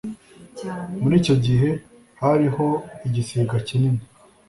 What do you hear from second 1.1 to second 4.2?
icyo gihe hariho igisiga kinini